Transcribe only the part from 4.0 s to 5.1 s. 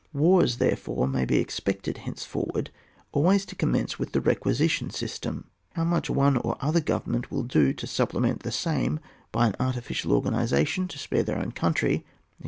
the requisition